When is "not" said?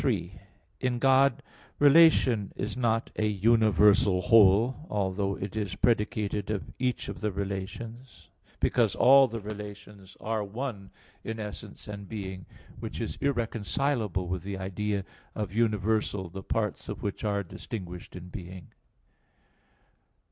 2.75-3.11